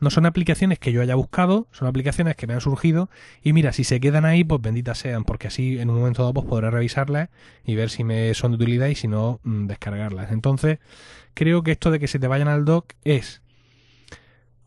[0.00, 3.10] No son aplicaciones que yo haya buscado, son aplicaciones que me han surgido
[3.42, 6.32] y mira, si se quedan ahí, pues benditas sean, porque así en un momento dado
[6.34, 7.28] pues, podré revisarlas
[7.64, 10.30] y ver si me son de utilidad y si no, mm, descargarlas.
[10.30, 10.78] Entonces,
[11.34, 13.42] creo que esto de que se te vayan al dock es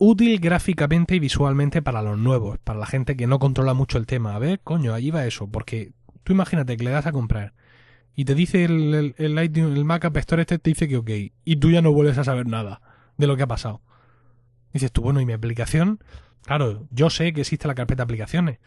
[0.04, 4.08] útil gráficamente y visualmente para los nuevos, para la gente que no controla mucho el
[4.08, 4.34] tema.
[4.34, 5.92] A ver, coño, allí va eso, porque
[6.24, 7.54] tú imagínate que le das a comprar
[8.16, 11.10] y te dice el, el, el, Mac App Store este, te dice que ok,
[11.46, 12.82] y tú ya no vuelves a saber nada
[13.18, 13.82] de lo que ha pasado.
[14.74, 16.04] Dices tú, bueno, ¿y mi aplicación?
[16.48, 18.58] Claro, yo sé que existe la carpeta aplicaciones,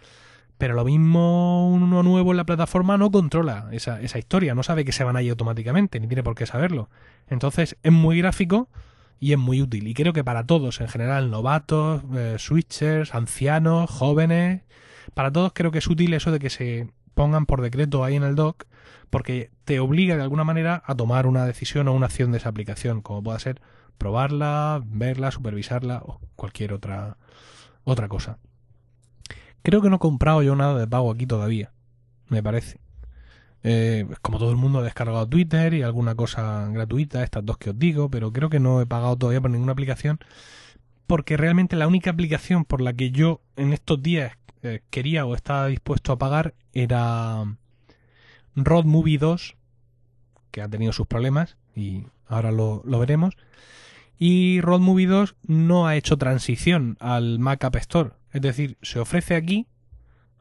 [0.56, 4.84] pero lo mismo uno nuevo en la plataforma no controla esa, esa historia, no sabe
[4.84, 6.90] que se van ahí automáticamente, ni tiene por qué saberlo.
[7.28, 8.68] Entonces es muy gráfico
[9.20, 9.86] y es muy útil.
[9.88, 14.62] Y creo que para todos, en general, novatos, eh, switchers, ancianos, jóvenes,
[15.14, 18.24] para todos creo que es útil eso de que se pongan por decreto ahí en
[18.24, 18.64] el doc,
[19.10, 22.48] porque te obliga de alguna manera a tomar una decisión o una acción de esa
[22.48, 23.60] aplicación, como pueda ser
[23.98, 27.16] probarla, verla, supervisarla o cualquier otra,
[27.84, 28.38] otra cosa.
[29.62, 31.72] Creo que no he comprado yo nada de pago aquí todavía,
[32.28, 32.80] me parece.
[33.66, 37.70] Eh, como todo el mundo, ha descargado Twitter y alguna cosa gratuita, estas dos que
[37.70, 40.18] os digo, pero creo que no he pagado todavía por ninguna aplicación,
[41.06, 45.34] porque realmente la única aplicación por la que yo en estos días eh, quería o
[45.34, 47.56] estaba dispuesto a pagar era um,
[48.54, 49.56] Road Movie 2,
[50.50, 53.34] que ha tenido sus problemas y ahora lo, veremos.
[54.18, 58.10] Y Road Movie 2 no ha hecho transición al Mac App Store.
[58.30, 59.66] Es decir, se ofrece aquí.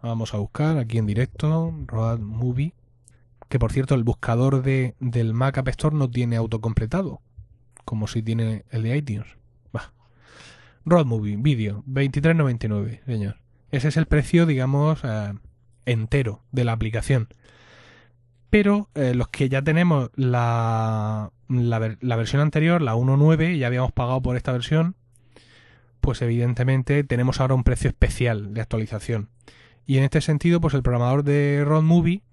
[0.02, 2.74] Vamos a buscar aquí en directo Road Movie
[3.54, 7.22] que por cierto, el buscador de, del Mac App Store no tiene autocompletado,
[7.86, 9.28] como si tiene el de iTunes.
[9.72, 9.92] Bah.
[10.86, 13.38] Movie, vídeo, 23.99, señor.
[13.70, 15.34] Ese es el precio, digamos, eh,
[15.86, 17.28] entero de la aplicación.
[18.50, 24.20] Pero eh, los que ya tenemos la, la, versión anterior, la 1.9, ya habíamos pagado
[24.24, 24.96] por esta versión,
[26.02, 29.30] pues evidentemente tenemos ahora un precio especial de actualización.
[29.86, 32.24] Y en este sentido, pues el programador de Road Movie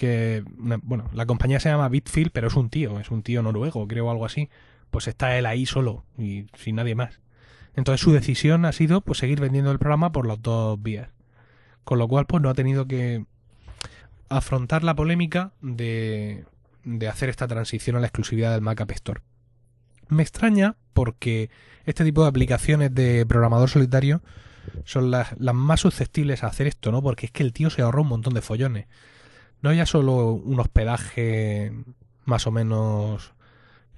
[0.00, 3.86] que, bueno, la compañía se llama Bitfield, pero es un tío, es un tío noruego,
[3.86, 4.48] creo, algo así.
[4.90, 7.20] Pues está él ahí solo y sin nadie más.
[7.76, 11.10] Entonces su decisión ha sido pues seguir vendiendo el programa por los dos vías.
[11.84, 13.26] Con lo cual, pues no ha tenido que
[14.30, 16.44] afrontar la polémica de,
[16.84, 19.20] de hacer esta transición a la exclusividad del Mac App Store.
[20.08, 21.50] Me extraña porque
[21.84, 24.22] este tipo de aplicaciones de programador solitario
[24.86, 27.02] son las, las, más susceptibles a hacer esto, ¿no?
[27.02, 28.86] Porque es que el tío se ahorra un montón de follones
[29.62, 31.72] no ya solo un hospedaje
[32.24, 33.32] más o menos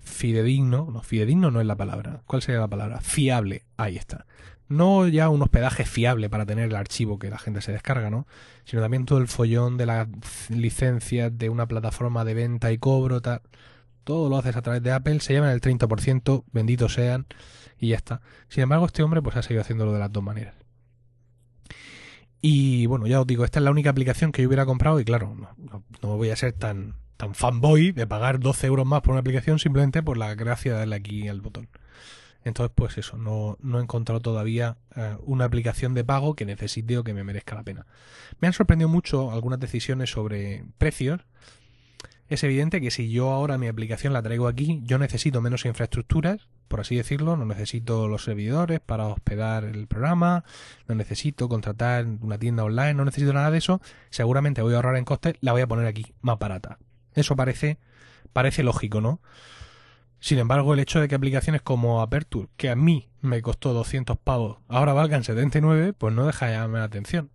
[0.00, 3.00] fidedigno, no, fidedigno no es la palabra, ¿cuál sería la palabra?
[3.00, 4.26] Fiable, ahí está.
[4.68, 8.26] No ya un hospedaje fiable para tener el archivo que la gente se descarga, ¿no?
[8.64, 10.08] Sino también todo el follón de las
[10.50, 13.42] licencias de una plataforma de venta y cobro, tal.
[14.04, 17.26] Todo lo haces a través de Apple, se llevan el 30%, benditos sean,
[17.78, 18.22] y ya está.
[18.48, 20.54] Sin embargo, este hombre pues ha seguido haciéndolo de las dos maneras.
[22.44, 25.04] Y bueno, ya os digo, esta es la única aplicación que yo hubiera comprado y
[25.04, 29.12] claro, no, me voy a ser tan, tan fanboy de pagar 12 euros más por
[29.12, 31.68] una aplicación simplemente por la gracia de darle aquí al botón.
[32.44, 36.98] Entonces, pues eso, no, no he encontrado todavía eh, una aplicación de pago que necesite
[36.98, 37.86] o que me merezca la pena.
[38.40, 41.20] Me han sorprendido mucho algunas decisiones sobre precios
[42.28, 46.48] es evidente que si yo ahora mi aplicación la traigo aquí, yo necesito menos infraestructuras,
[46.68, 50.44] por así decirlo, no necesito los servidores para hospedar el programa,
[50.88, 54.96] no necesito contratar una tienda online, no necesito nada de eso, seguramente voy a ahorrar
[54.96, 56.78] en costes, la voy a poner aquí, más barata.
[57.12, 57.78] Eso parece,
[58.32, 59.20] parece lógico, ¿no?
[60.20, 64.16] Sin embargo, el hecho de que aplicaciones como Aperture, que a mí me costó 200
[64.16, 67.28] pavos, ahora valgan 79, pues no deja de llamarme la atención.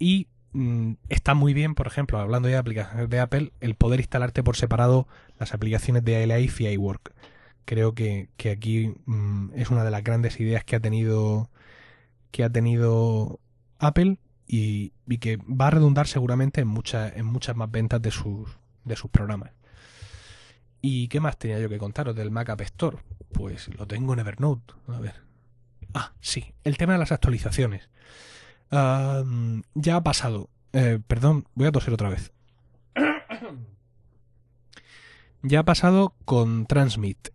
[0.00, 4.42] Y Mm, está muy bien, por ejemplo, hablando de aplicaciones de Apple, el poder instalarte
[4.42, 7.12] por separado las aplicaciones de ALI y iWork.
[7.64, 11.50] Creo que, que aquí mm, es una de las grandes ideas que ha tenido
[12.30, 13.40] que ha tenido
[13.78, 18.10] Apple y, y que va a redundar seguramente en muchas en muchas más ventas de
[18.10, 18.48] sus
[18.84, 19.50] de sus programas.
[20.80, 22.98] ¿Y qué más tenía yo que contaros del Mac App Store?
[23.32, 24.74] Pues lo tengo en Evernote.
[24.88, 25.14] A ver.
[25.94, 27.88] Ah, sí, el tema de las actualizaciones
[28.72, 30.48] ya ha pasado.
[30.72, 32.32] Eh, perdón, voy a toser otra vez.
[35.44, 37.30] Ya ha pasado con Transmit.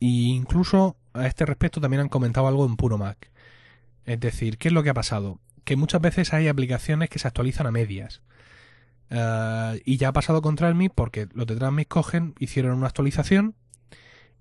[0.00, 3.30] E incluso a este respecto también han comentado algo en Puro Mac.
[4.06, 5.40] Es decir, ¿qué es lo que ha pasado?
[5.64, 8.22] Que muchas veces hay aplicaciones que se actualizan a medias.
[9.10, 13.54] Eh, y ya ha pasado con Transmit porque los de Transmit cogen, hicieron una actualización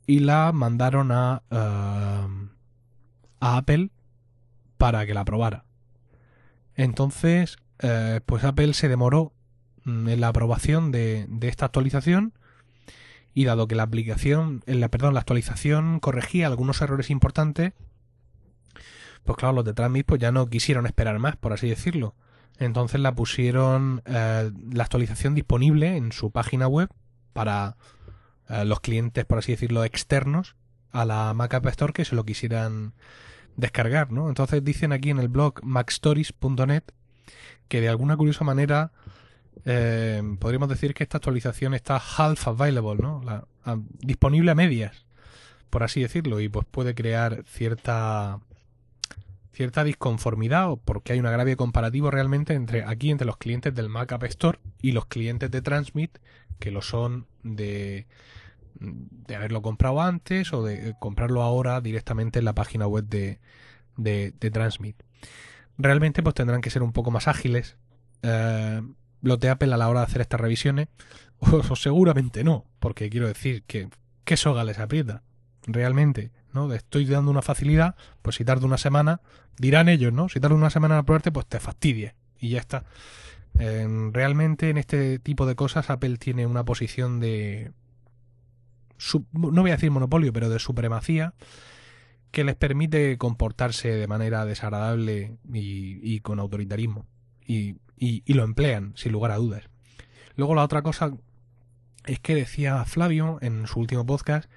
[0.08, 1.58] y la mandaron a, eh,
[3.41, 3.89] a Apple
[4.78, 5.65] para que la probara.
[6.75, 9.33] Entonces, eh, pues Apple se demoró
[9.86, 12.33] mm, en la aprobación de, esta actualización
[13.33, 17.73] y dado que la aplicación, la, perdón, la actualización corregía algunos errores importantes,
[19.23, 22.15] pues claro, los de Transmit pues ya no quisieron esperar más, por así decirlo.
[22.59, 26.89] Entonces la pusieron eh, la actualización disponible en su página web
[27.33, 27.77] para
[28.49, 30.55] eh, los clientes, por así decirlo, externos
[30.91, 32.93] a la Mac App Store que se lo quisieran
[33.58, 34.30] descargar, ¿no?
[34.30, 36.84] Entonces dicen aquí en el blog macstories.net
[37.68, 38.92] que de alguna curiosa manera
[39.66, 43.24] eh, podríamos decir que esta actualización está half available, ¿no?
[44.02, 45.06] disponible a medias,
[45.70, 48.39] por así decirlo, y pues puede crear cierta
[49.54, 54.12] cierta disconformidad porque hay un agravio comparativo realmente entre aquí entre los clientes del Mac
[54.12, 56.18] App Store y los clientes de Transmit
[56.60, 58.08] que lo son de
[58.79, 63.39] de haberlo comprado antes o de eh, comprarlo ahora directamente en la página web de,
[63.97, 64.97] de, Transmit.
[65.77, 67.77] Realmente pues tendrán que ser un poco más ágiles
[68.21, 68.81] eh,
[69.21, 70.88] los de Apple a la hora de hacer estas revisiones,
[71.39, 73.89] o, seguramente no, porque quiero decir que
[74.23, 75.23] qué soga les aprieta,
[75.65, 76.31] realmente.
[76.53, 76.71] ¿no?
[76.73, 79.21] Estoy dando una facilidad, pues si tarda una semana,
[79.57, 80.29] dirán ellos, ¿no?
[80.29, 82.83] Si tarda una semana a aprobarte, pues te fastidie y ya está.
[83.59, 87.71] Eh, realmente en este tipo de cosas Apple tiene una posición de,
[89.34, 91.34] no voy a decir monopolio, pero de supremacía
[92.32, 97.06] que les permite comportarse de manera desagradable y, con autoritarismo.
[97.45, 99.65] Y, y, lo emplean, sin lugar a dudas.
[100.36, 101.12] Luego la otra cosa
[102.06, 104.49] es que decía Flavio en su último podcast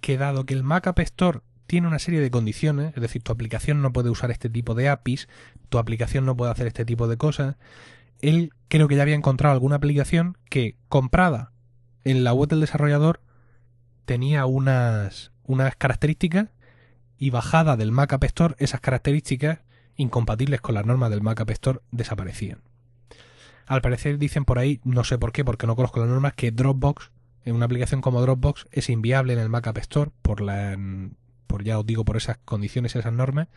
[0.00, 3.32] que dado que el Mac App Store tiene una serie de condiciones, es decir, tu
[3.32, 5.28] aplicación no puede usar este tipo de APIs,
[5.70, 7.56] tu aplicación no puede hacer este tipo de cosas,
[8.20, 11.52] él creo que ya había encontrado alguna aplicación que comprada
[12.04, 13.20] en la web del desarrollador
[14.04, 16.48] tenía unas, unas características
[17.18, 19.60] y bajada del Mac App Store, esas características
[19.96, 22.58] incompatibles con las normas del Mac App Store desaparecían.
[23.66, 26.50] Al parecer dicen por ahí, no sé por qué, porque no conozco las normas, que
[26.50, 27.10] Dropbox,
[27.44, 30.76] en una aplicación como Dropbox, es inviable en el Mac App Store por la,
[31.46, 33.48] por ya os digo, por esas condiciones, esas normas.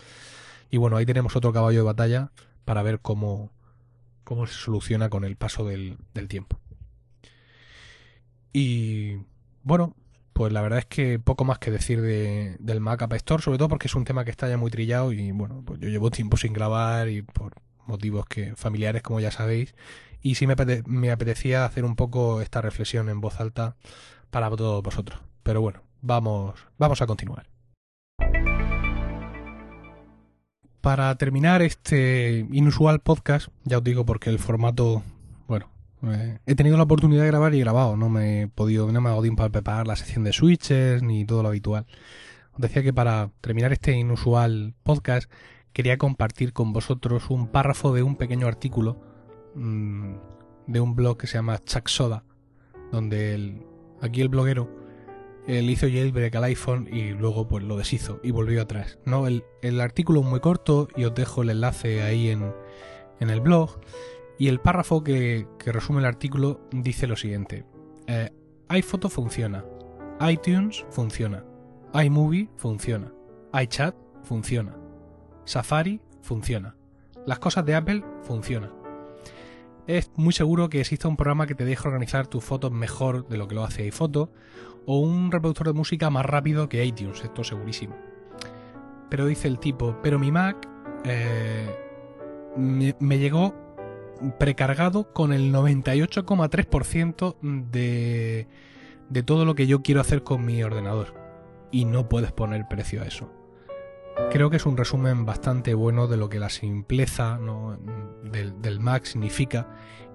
[0.70, 2.32] Y bueno, ahí tenemos otro caballo de batalla
[2.66, 3.52] para ver cómo,
[4.24, 6.60] cómo se soluciona con el paso del tiempo.
[8.54, 9.18] Y
[9.64, 9.96] bueno,
[10.36, 13.70] pues la verdad es que poco más que decir del Mac App Store, sobre todo
[13.70, 16.36] porque es un tema que está ya muy trillado y bueno, pues yo llevo tiempo
[16.36, 17.54] sin grabar y por
[17.86, 19.74] motivos que familiares, como ya sabéis,
[20.22, 23.78] y sí me, apetecía hacer un poco esta reflexión en voz alta
[24.30, 25.22] para todos vosotros.
[25.42, 27.48] Pero bueno, vamos, vamos a continuar.
[30.82, 35.02] Para terminar este inusual podcast, ya os digo porque el formato
[36.04, 39.02] eh, he tenido la oportunidad de grabar y he grabado, no me he podido, no
[39.02, 41.86] me ha para preparar la sección de switches ni todo lo habitual.
[42.54, 45.32] Os decía que para terminar este inusual podcast
[45.74, 48.98] quería compartir con vosotros un párrafo de un pequeño artículo
[49.56, 50.14] mm,
[50.68, 52.24] de un blog que se llama Chuck Soda,
[52.92, 53.64] donde el,
[54.02, 54.70] aquí el bloguero
[55.48, 58.98] él hizo jailbreak al iPhone y luego pues lo deshizo y volvió atrás.
[59.06, 59.28] ¿no?
[59.28, 62.52] El, el artículo es muy corto y os dejo el enlace ahí en,
[63.20, 63.78] en el blog.
[64.38, 67.66] Y el párrafo que, resume el artículo dice lo siguiente.
[68.08, 68.32] Eh,
[68.70, 69.64] iPhoto funciona,
[70.28, 71.46] iTunes funciona,
[72.04, 73.12] iMovie funciona,
[73.54, 74.76] iChat funciona,
[75.46, 76.76] Safari funciona,
[77.26, 78.72] las cosas de Apple funcionan.
[79.88, 83.38] Es muy seguro que exista un programa que te deje organizar tus fotos mejor de
[83.38, 84.32] lo que lo hace iPhoto
[84.88, 87.96] o un reproductor de música más rápido que iTunes, esto segurísimo.
[89.10, 90.68] Pero dice el tipo, pero mi Mac
[91.06, 91.68] eh,
[92.58, 93.54] me llegó
[94.40, 97.36] precargado con el 98,3%
[97.72, 98.48] de,
[99.10, 101.14] de todo lo que yo quiero hacer con mi ordenador.
[101.72, 103.32] Y no puedes poner precio a eso.
[104.32, 107.38] Creo que es un resumen bastante bueno de lo que la simpleza
[108.32, 109.68] del, del, Mac significa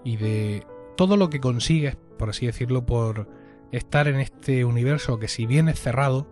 [0.04, 3.28] y de todo lo que consigues, por así decirlo, por
[3.72, 6.28] estar en este universo que si bien es cerrado,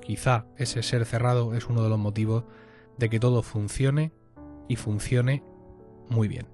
[0.00, 2.44] quizá ese ser cerrado es uno de los motivos
[2.98, 4.12] de que todo funcione
[4.68, 5.44] y funcione
[6.08, 6.48] muy bien.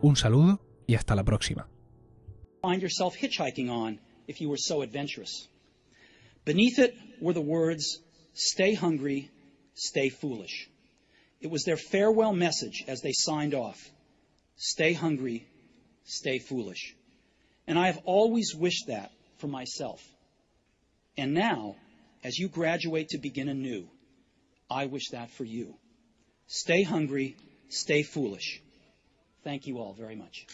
[0.00, 1.64] Un saludo y hasta la próxima.
[2.62, 5.48] Find yourself hitchhiking on if you were so adventurous.
[6.44, 7.98] Beneath it were the words,
[8.32, 9.28] stay hungry,
[9.74, 10.68] stay foolish.
[11.40, 13.78] It was their farewell message as they signed off.
[14.56, 15.48] Stay hungry,
[16.04, 16.94] stay foolish.
[17.66, 20.00] And I have always wished that for myself.
[21.16, 21.74] And now,
[22.22, 23.88] as you graduate to begin anew,
[24.70, 25.74] I wish that for you.
[26.46, 27.36] Stay hungry,
[27.68, 28.62] stay foolish.
[29.44, 30.46] Thank you all very much.